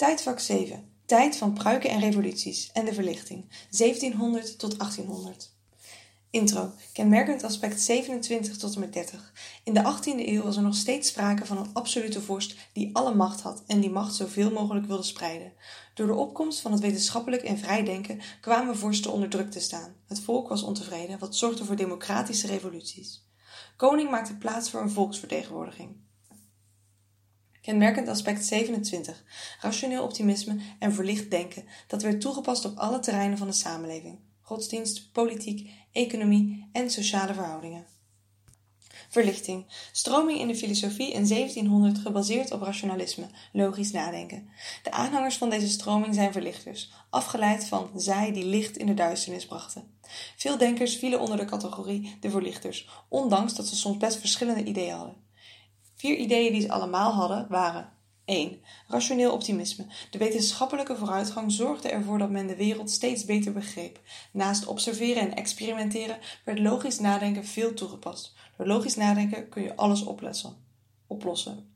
[0.00, 0.92] Tijdvak 7.
[1.06, 3.44] Tijd van pruiken en revoluties en de verlichting.
[3.70, 5.52] 1700 tot 1800.
[6.30, 6.72] Intro.
[6.92, 9.32] Kenmerkend aspect 27 tot en met 30.
[9.64, 13.14] In de 18e eeuw was er nog steeds sprake van een absolute vorst die alle
[13.14, 15.52] macht had en die macht zoveel mogelijk wilde spreiden.
[15.94, 19.94] Door de opkomst van het wetenschappelijk en vrij denken kwamen vorsten onder druk te staan.
[20.06, 23.26] Het volk was ontevreden, wat zorgde voor democratische revoluties.
[23.76, 25.96] Koning maakte plaats voor een volksvertegenwoordiging.
[27.70, 29.24] Kenmerkend aspect 27.
[29.60, 31.64] Rationeel optimisme en verlicht denken.
[31.86, 34.18] Dat werd toegepast op alle terreinen van de samenleving.
[34.40, 37.86] Godsdienst, politiek, economie en sociale verhoudingen.
[39.08, 39.66] Verlichting.
[39.92, 44.48] Stroming in de filosofie in 1700 gebaseerd op rationalisme, logisch nadenken.
[44.82, 49.46] De aanhangers van deze stroming zijn verlichters, afgeleid van zij die licht in de duisternis
[49.46, 49.94] brachten.
[50.36, 54.94] Veel denkers vielen onder de categorie de verlichters, ondanks dat ze soms best verschillende ideeën
[54.94, 55.28] hadden.
[56.00, 57.92] Vier ideeën die ze allemaal hadden waren
[58.24, 58.60] 1.
[58.86, 59.86] Rationeel optimisme.
[60.10, 64.00] De wetenschappelijke vooruitgang zorgde ervoor dat men de wereld steeds beter begreep.
[64.32, 68.34] Naast observeren en experimenteren werd logisch nadenken veel toegepast.
[68.56, 70.56] Door logisch nadenken kun je alles oplossen.
[71.06, 71.69] oplossen.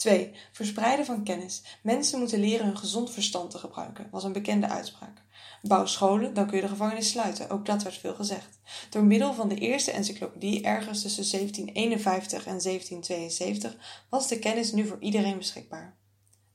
[0.00, 0.32] 2.
[0.52, 1.62] Verspreiden van kennis.
[1.82, 5.22] Mensen moeten leren hun gezond verstand te gebruiken, was een bekende uitspraak.
[5.62, 7.50] Bouw scholen, dan kun je de gevangenis sluiten.
[7.50, 8.58] Ook dat werd veel gezegd.
[8.90, 14.86] Door middel van de eerste encyclopedie, ergens tussen 1751 en 1772, was de kennis nu
[14.86, 15.98] voor iedereen beschikbaar.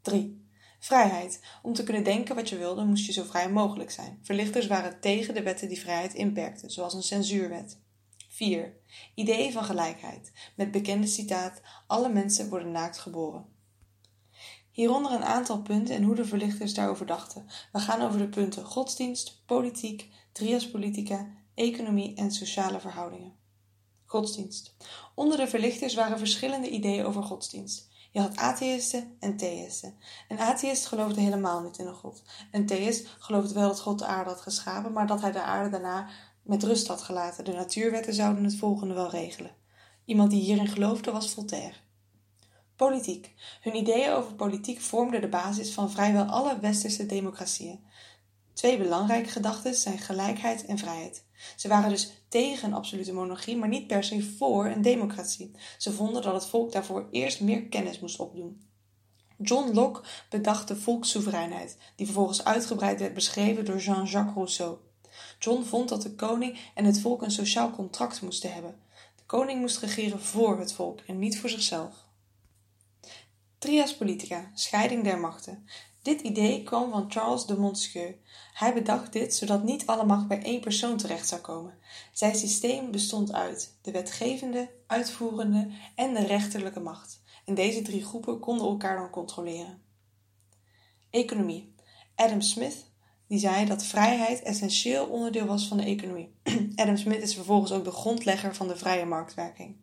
[0.02, 0.48] 3.
[0.80, 1.40] Vrijheid.
[1.62, 4.20] Om te kunnen denken wat je wilde, moest je zo vrij mogelijk zijn.
[4.22, 7.84] Verlichters waren tegen de wetten die vrijheid inperkten, zoals een censuurwet.
[8.36, 8.78] 4.
[9.14, 10.32] Idee van gelijkheid.
[10.56, 13.46] Met bekende citaat: Alle mensen worden naakt geboren.
[14.72, 17.46] Hieronder een aantal punten en hoe de verlichters daarover dachten.
[17.72, 23.36] We gaan over de punten godsdienst, politiek, trias politica, economie en sociale verhoudingen.
[24.06, 24.76] Godsdienst.
[25.14, 27.90] Onder de verlichters waren verschillende ideeën over godsdienst.
[28.12, 29.98] Je had atheïsten en theïsten.
[30.28, 32.24] Een atheïst geloofde helemaal niet in een god.
[32.52, 35.70] Een theïst geloofde wel dat God de aarde had geschapen, maar dat hij de aarde
[35.70, 36.10] daarna
[36.46, 37.44] met rust had gelaten.
[37.44, 39.56] De natuurwetten zouden het volgende wel regelen.
[40.06, 41.76] Iemand die hierin geloofde was Voltaire.
[42.76, 43.34] Politiek.
[43.62, 47.80] Hun ideeën over politiek vormden de basis van vrijwel alle westerse democratieën.
[48.54, 51.26] Twee belangrijke gedachten zijn gelijkheid en vrijheid.
[51.56, 55.52] Ze waren dus tegen een absolute monarchie, maar niet per se voor een democratie.
[55.78, 58.62] Ze vonden dat het volk daarvoor eerst meer kennis moest opdoen.
[59.38, 64.78] John Locke bedacht de volkssoevereinheid, die vervolgens uitgebreid werd beschreven door Jean-Jacques Rousseau.
[65.40, 68.80] John vond dat de koning en het volk een sociaal contract moesten hebben.
[69.16, 72.06] De koning moest regeren voor het volk en niet voor zichzelf.
[73.58, 75.68] Trias politica, scheiding der machten.
[76.02, 78.20] Dit idee kwam van Charles de Montesquieu.
[78.54, 81.78] Hij bedacht dit zodat niet alle macht bij één persoon terecht zou komen.
[82.14, 87.22] Zijn systeem bestond uit de wetgevende, uitvoerende en de rechterlijke macht.
[87.46, 89.82] En deze drie groepen konden elkaar dan controleren.
[91.10, 91.74] Economie.
[92.16, 92.86] Adam Smith
[93.28, 96.36] die zei dat vrijheid essentieel onderdeel was van de economie.
[96.76, 99.76] Adam Smith is vervolgens ook de grondlegger van de vrije marktwerking.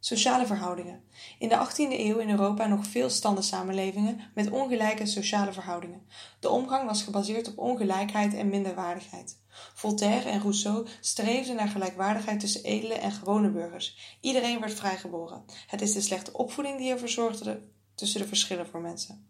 [0.00, 1.04] Sociale verhoudingen.
[1.38, 6.06] In de 18e eeuw in Europa nog veel standensamenlevingen met ongelijke sociale verhoudingen.
[6.40, 9.38] De omgang was gebaseerd op ongelijkheid en minderwaardigheid.
[9.74, 14.18] Voltaire en Rousseau streefden naar gelijkwaardigheid tussen edele en gewone burgers.
[14.20, 15.44] Iedereen werd vrijgeboren.
[15.66, 17.60] Het is de slechte opvoeding die ervoor zorgde
[17.94, 19.28] tussen de verschillen voor mensen.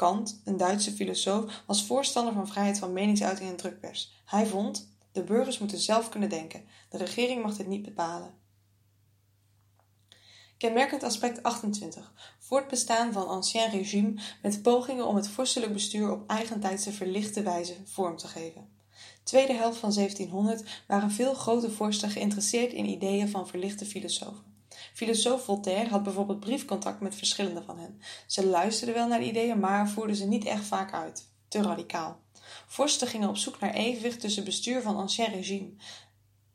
[0.00, 4.12] Kant, een Duitse filosoof, was voorstander van vrijheid van meningsuiting en drukpers.
[4.24, 6.64] Hij vond: de burgers moeten zelf kunnen denken.
[6.88, 8.34] De regering mag dit niet bepalen.
[10.58, 12.12] Kenmerkend aspect 28.
[12.38, 18.16] Voortbestaan van ancien regime met pogingen om het vorstelijk bestuur op eigentijdse verlichte wijze vorm
[18.16, 18.68] te geven.
[19.22, 24.49] Tweede helft van 1700 waren veel grote vorsten geïnteresseerd in ideeën van verlichte filosofen.
[24.92, 28.00] Filosoof Voltaire had bijvoorbeeld briefcontact met verschillende van hen.
[28.26, 31.28] Ze luisterden wel naar de ideeën, maar voerden ze niet echt vaak uit.
[31.48, 32.20] Te radicaal.
[32.66, 35.72] Vorsten gingen op zoek naar evenwicht tussen bestuur van ancien regime,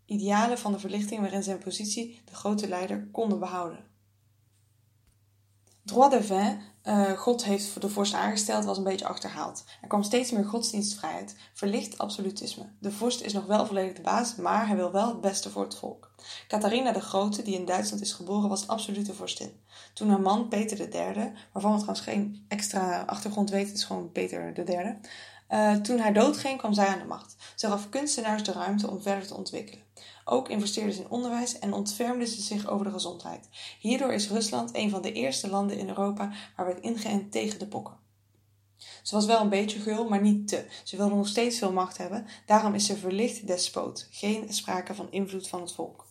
[0.05, 3.85] idealen van de verlichting waarin zijn positie de grote leider konden behouden.
[5.83, 9.63] Droit de vin, uh, God heeft de vorst aangesteld, was een beetje achterhaald.
[9.81, 12.65] Er kwam steeds meer godsdienstvrijheid, verlicht absolutisme.
[12.79, 15.63] De vorst is nog wel volledig de baas, maar hij wil wel het beste voor
[15.63, 16.13] het volk.
[16.47, 19.51] Catharina de Grote, die in Duitsland is geboren, was absolute vorstin.
[19.93, 24.69] Toen haar man Peter III, waarvan we trouwens geen extra achtergrond weten, is gewoon Peter
[24.69, 24.97] III,
[25.49, 27.35] uh, toen hij doodging, kwam zij aan de macht.
[27.55, 29.83] Ze gaf kunstenaars de ruimte om verder te ontwikkelen.
[30.25, 33.49] Ook investeerde ze in onderwijs en ontfermde ze zich over de gezondheid.
[33.79, 37.67] Hierdoor is Rusland een van de eerste landen in Europa waar werd ingeënt tegen de
[37.67, 37.97] pokken.
[39.03, 40.65] Ze was wel een beetje gul, maar niet te.
[40.83, 44.07] Ze wilde nog steeds veel macht hebben, daarom is ze verlicht despoot.
[44.11, 46.05] Geen sprake van invloed van het volk.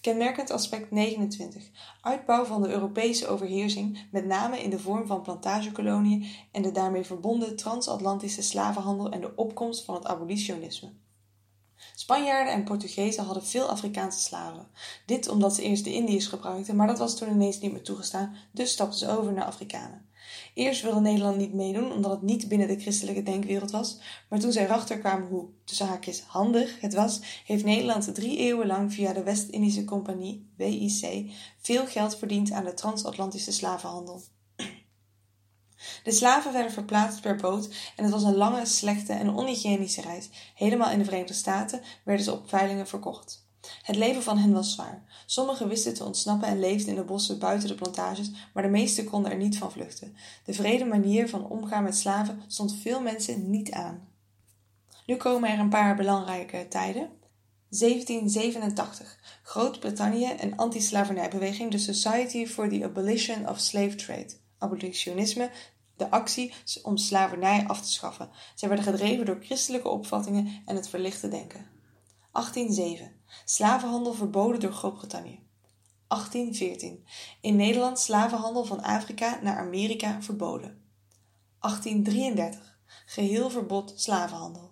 [0.00, 1.70] Kenmerkend aspect 29.
[2.00, 7.04] Uitbouw van de Europese overheersing, met name in de vorm van plantagekoloniën en de daarmee
[7.04, 10.92] verbonden transatlantische slavenhandel en de opkomst van het abolitionisme.
[11.94, 14.68] Spanjaarden en Portugezen hadden veel Afrikaanse slaven.
[15.06, 18.36] Dit omdat ze eerst de Indiërs gebruikten, maar dat was toen ineens niet meer toegestaan,
[18.52, 20.08] dus stapten ze over naar Afrikanen.
[20.54, 24.52] Eerst wilde Nederland niet meedoen, omdat het niet binnen de christelijke denkwereld was, maar toen
[24.52, 29.12] zij erachter kwamen hoe, tussen haakjes, handig het was, heeft Nederland drie eeuwen lang via
[29.12, 31.30] de West-Indische Compagnie, WIC,
[31.60, 34.22] veel geld verdiend aan de transatlantische slavenhandel.
[36.02, 40.30] De slaven werden verplaatst per boot en het was een lange, slechte en onhygiënische reis.
[40.54, 43.48] Helemaal in de Verenigde Staten werden ze op veilingen verkocht.
[43.82, 45.04] Het leven van hen was zwaar.
[45.26, 49.04] Sommigen wisten te ontsnappen en leefden in de bossen buiten de plantages, maar de meesten
[49.04, 50.16] konden er niet van vluchten.
[50.44, 54.08] De vrede manier van omgaan met slaven stond veel mensen niet aan.
[55.06, 57.10] Nu komen er een paar belangrijke tijden.
[57.68, 59.18] 1787.
[59.42, 64.30] Groot-Brittannië en anti-slavernijbeweging, de Society for the Abolition of Slave Trade.
[64.58, 65.50] Abolitionisme,
[65.96, 66.52] de actie
[66.82, 68.30] om slavernij af te schaffen.
[68.54, 71.79] Zij werden gedreven door christelijke opvattingen en het verlichte denken.
[72.32, 73.12] 1807.
[73.44, 75.48] Slavenhandel verboden door Groot-Brittannië.
[76.08, 77.06] 1814.
[77.40, 80.82] In Nederland slavenhandel van Afrika naar Amerika verboden.
[81.58, 82.78] 1833.
[83.06, 84.70] Geheel verbod slavenhandel.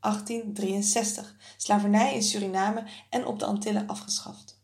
[0.00, 1.36] 1863.
[1.56, 4.60] Slavernij in Suriname en op de Antillen afgeschaft.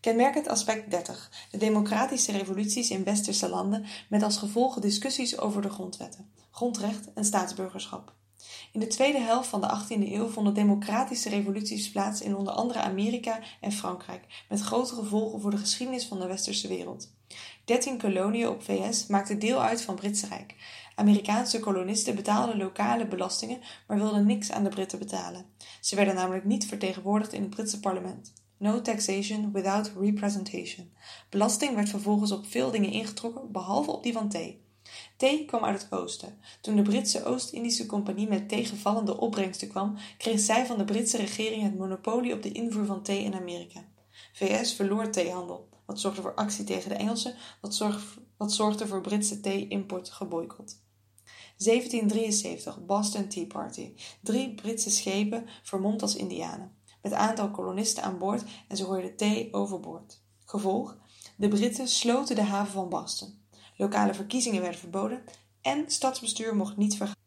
[0.00, 1.30] Kenmerkend aspect 30.
[1.50, 7.24] De democratische revoluties in westerse landen met als gevolg discussies over de grondwetten, grondrecht en
[7.24, 8.14] staatsburgerschap.
[8.72, 12.80] In de tweede helft van de 18e eeuw vonden democratische revoluties plaats in onder andere
[12.80, 17.16] Amerika en Frankrijk, met grote gevolgen voor de geschiedenis van de westerse wereld.
[17.64, 20.54] Dertien koloniën op VS maakten deel uit van Britse Rijk.
[20.94, 25.46] Amerikaanse kolonisten betaalden lokale belastingen, maar wilden niks aan de Britten betalen.
[25.80, 28.32] Ze werden namelijk niet vertegenwoordigd in het Britse parlement.
[28.56, 30.90] No taxation without representation.
[31.30, 34.66] Belasting werd vervolgens op veel dingen ingetrokken, behalve op die van thee.
[35.18, 36.38] Thee kwam uit het oosten.
[36.60, 41.62] Toen de Britse Oost-Indische Compagnie met tegenvallende opbrengsten kwam, kreeg zij van de Britse regering
[41.62, 43.84] het monopolie op de invoer van thee in Amerika.
[44.32, 47.84] VS verloor theehandel, wat zorgde voor actie tegen de Engelsen, wat,
[48.36, 50.82] wat zorgde voor Britse thee-import geboycott.
[51.56, 53.94] 1773 Boston Tea Party.
[54.22, 59.52] Drie Britse schepen vermomd als Indianen, met aantal kolonisten aan boord en ze gooiden thee
[59.52, 60.22] overboord.
[60.44, 60.96] Gevolg:
[61.36, 63.46] de Britten sloten de haven van Boston.
[63.78, 65.22] Lokale verkiezingen werden verboden
[65.62, 67.26] en stadsbestuur mocht niet vergaderen.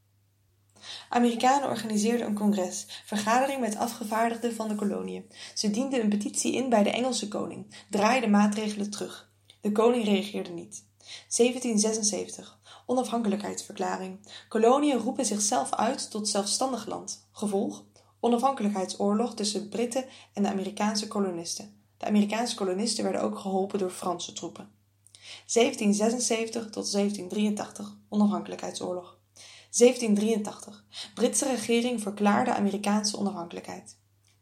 [1.09, 5.31] Amerikanen organiseerden een congres, vergadering met afgevaardigden van de koloniën.
[5.53, 9.31] Ze dienden een petitie in bij de Engelse koning, draaiden maatregelen terug.
[9.61, 10.85] De koning reageerde niet.
[10.97, 12.59] 1776.
[12.85, 14.19] Onafhankelijkheidsverklaring.
[14.47, 17.27] Koloniën roepen zichzelf uit tot zelfstandig land.
[17.31, 17.83] Gevolg:
[18.19, 21.83] onafhankelijkheidsoorlog tussen Britten en de Amerikaanse kolonisten.
[21.97, 24.80] De Amerikaanse kolonisten werden ook geholpen door Franse troepen.
[25.45, 29.19] 1776 tot 1783 onafhankelijkheidsoorlog.
[29.71, 33.97] 1783 Britse regering verklaarde Amerikaanse onafhankelijkheid.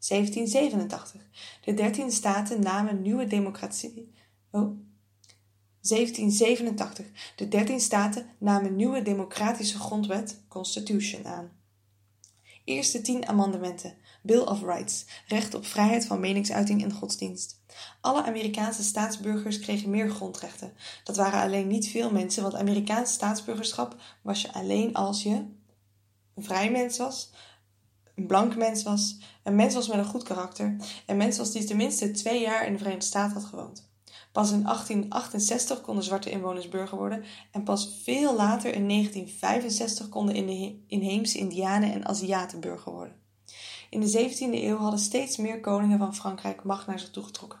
[0.08, 1.20] 1787
[1.64, 4.14] De dertien staten namen nieuwe democratie.
[4.50, 4.78] Oh.
[5.80, 7.06] 1787
[7.36, 11.50] De dertien staten namen nieuwe democratische grondwet, Constitution, aan.
[12.64, 13.94] Eerste tien amendementen.
[14.22, 17.60] Bill of Rights, recht op vrijheid van meningsuiting en godsdienst.
[18.00, 20.72] Alle Amerikaanse staatsburgers kregen meer grondrechten.
[21.04, 25.30] Dat waren alleen niet veel mensen, want Amerikaans staatsburgerschap was je alleen als je
[26.34, 27.30] een vrij mens was,
[28.14, 31.64] een blank mens was, een mens was met een goed karakter en mens was die
[31.64, 33.88] tenminste twee jaar in de Verenigde Staten had gewoond.
[34.32, 40.34] Pas in 1868 konden zwarte inwoners burger worden en pas veel later in 1965 konden
[40.86, 43.19] inheemse Indianen en Aziaten burger worden.
[43.90, 47.60] In de 17e eeuw hadden steeds meer koningen van Frankrijk macht naar zich toegetrokken.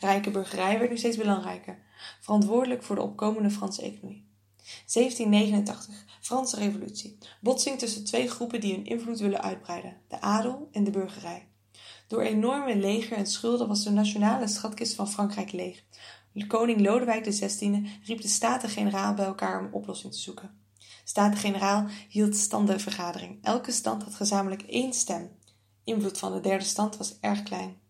[0.00, 1.82] Rijke burgerij werd nu steeds belangrijker,
[2.20, 4.32] verantwoordelijk voor de opkomende Franse economie.
[4.64, 7.18] 1789, Franse Revolutie.
[7.40, 11.48] Botsing tussen twee groepen die hun invloed willen uitbreiden: de adel en de burgerij.
[12.06, 15.84] Door enorme leger en schulden was de nationale schatkist van Frankrijk leeg.
[16.46, 20.62] Koning Lodewijk XVI riep de Staten-Generaal bij elkaar om oplossing te zoeken.
[21.04, 23.38] Staten-Generaal hield standenvergadering.
[23.42, 25.30] Elke stand had gezamenlijk één stem.
[25.84, 27.80] Invloed van de derde stand was erg klein.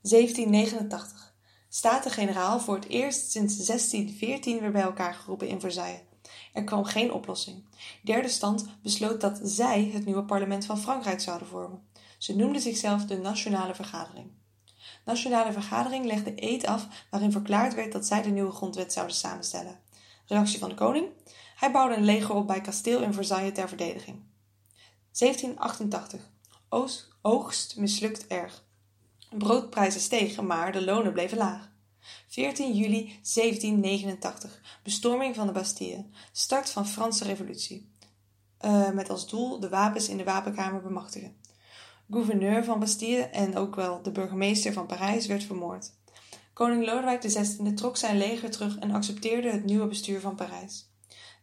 [0.00, 1.34] 1789.
[1.68, 6.00] Staten-Generaal voor het eerst sinds 1614 weer bij elkaar geroepen in Versailles.
[6.52, 7.64] Er kwam geen oplossing.
[8.02, 11.82] Derde stand besloot dat zij het nieuwe parlement van Frankrijk zouden vormen.
[12.18, 14.30] Ze noemden zichzelf de Nationale Vergadering.
[15.04, 19.80] Nationale Vergadering legde eed af waarin verklaard werd dat zij de nieuwe grondwet zouden samenstellen.
[20.26, 21.06] Reactie van de koning?
[21.56, 24.22] Hij bouwde een leger op bij kasteel in Versailles ter verdediging.
[25.18, 26.31] 1788.
[27.22, 28.64] Oogst mislukt erg.
[29.30, 31.70] Broodprijzen stegen, maar de lonen bleven laag.
[32.28, 37.90] 14 juli 1789, bestorming van de Bastille, start van Franse revolutie.
[38.64, 41.36] Uh, met als doel de wapens in de wapenkamer bemachtigen.
[42.10, 45.92] Gouverneur van Bastille en ook wel de burgemeester van Parijs werd vermoord.
[46.52, 50.91] Koning Lodewijk XVI trok zijn leger terug en accepteerde het nieuwe bestuur van Parijs.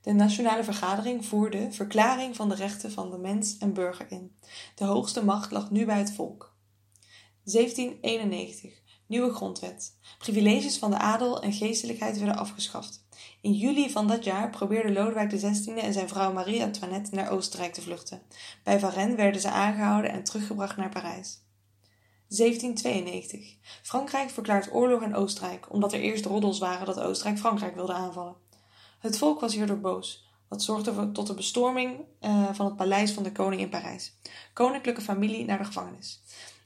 [0.02, 4.36] De Nationale Vergadering voerde Verklaring van de Rechten van de Mens en Burger in.
[4.76, 6.56] De hoogste macht lag nu bij het volk.
[7.44, 8.74] 1791.
[9.08, 9.98] Nieuwe grondwet.
[10.18, 13.08] Privileges van de adel en geestelijkheid werden afgeschaft.
[13.42, 17.82] In juli van dat jaar probeerde Lodewijk XVI en zijn vrouw Marie-Antoinette naar Oostenrijk te
[17.82, 18.22] vluchten.
[18.64, 21.44] Bij Varennes werden ze aangehouden en teruggebracht naar Parijs.
[22.28, 23.56] 1792.
[23.82, 28.36] Frankrijk verklaart oorlog aan Oostenrijk, omdat er eerst roddels waren dat Oostenrijk Frankrijk wilde aanvallen.
[29.00, 33.24] Het volk was hierdoor boos, wat zorgde tot de bestorming uh, van het paleis van
[33.24, 34.14] de koning in Parijs.
[34.54, 36.22] Koninklijke familie naar de gevangenis.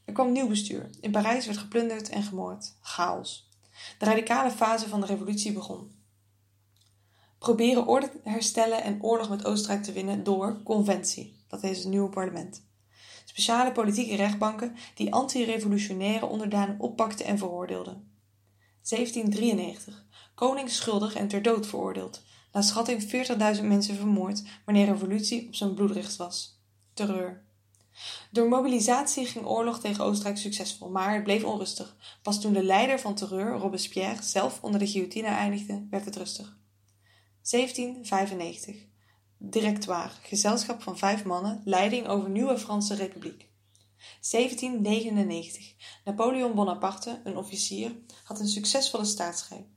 [0.05, 0.89] Er kwam nieuw bestuur.
[1.01, 2.75] In Parijs werd geplunderd en gemoord.
[2.81, 3.49] Chaos.
[3.97, 5.91] De radicale fase van de revolutie begon.
[7.39, 11.43] Proberen orde te herstellen en oorlog met Oostenrijk te winnen door conventie.
[11.47, 12.65] Dat is het nieuwe parlement.
[13.25, 18.12] Speciale politieke rechtbanken die anti-revolutionaire onderdanen oppakten en veroordeelden.
[18.89, 20.05] 1793.
[20.35, 22.21] Koning schuldig en ter dood veroordeeld.
[22.51, 23.01] Na schatting
[23.57, 26.61] 40.000 mensen vermoord wanneer revolutie op zijn bloedrecht was.
[26.93, 27.43] Terreur.
[28.31, 31.95] Door mobilisatie ging oorlog tegen Oostenrijk succesvol, maar het bleef onrustig.
[32.21, 36.57] Pas toen de leider van terreur, Robespierre, zelf onder de guillotine eindigde, werd het rustig.
[37.51, 38.75] 1795.
[39.37, 43.51] Directoire, gezelschap van vijf mannen, leiding over nieuwe Franse Republiek.
[44.31, 45.75] 1799.
[46.03, 49.67] Napoleon Bonaparte, een officier, had een succesvolle staatsgreep.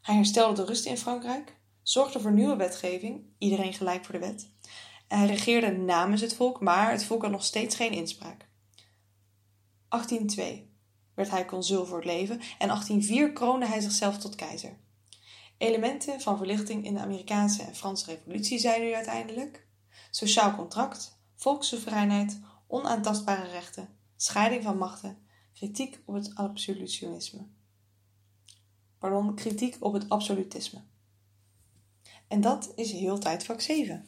[0.00, 4.50] Hij herstelde de rust in Frankrijk, zorgde voor nieuwe wetgeving, iedereen gelijk voor de wet,
[5.08, 8.48] hij regeerde namens het volk, maar het volk had nog steeds geen inspraak.
[9.88, 10.74] 1802
[11.14, 14.78] werd hij consul voor het leven en 1804 kroonde hij zichzelf tot keizer.
[15.58, 19.66] Elementen van verlichting in de Amerikaanse en Franse revolutie zijn nu uiteindelijk
[20.10, 25.18] sociaal contract, volkssoevereiniteit, onaantastbare rechten, scheiding van machten,
[25.54, 27.46] kritiek op het absolutionisme.
[28.98, 30.82] Pardon, kritiek op het absolutisme.
[32.28, 34.06] En dat is heel tijd vak 7.